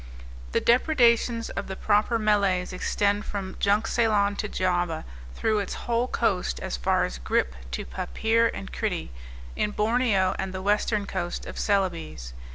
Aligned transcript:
The 0.53 0.59
depredations 0.59 1.51
of 1.51 1.67
the 1.67 1.75
proper 1.75 2.17
Malays 2.17 2.73
extend 2.73 3.23
from 3.23 3.55
Junkceylon 3.59 4.35
to 4.37 4.47
Java, 4.49 5.05
through 5.35 5.59
its 5.59 5.75
whole 5.85 6.07
coast, 6.07 6.59
as 6.59 6.75
far 6.75 7.05
as 7.05 7.19
Grip 7.19 7.53
to 7.69 7.85
Papir 7.85 8.49
and 8.51 8.73
Kritti, 8.73 9.09
in 9.55 9.69
Borneo 9.69 10.33
and 10.39 10.55
the 10.55 10.61
western 10.63 11.05
coast 11.05 11.45
of 11.45 11.59
Celebes. 11.59 12.33